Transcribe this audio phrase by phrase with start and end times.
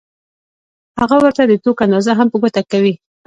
[0.99, 2.93] هغه ورته د توکو اندازه هم په ګوته کوي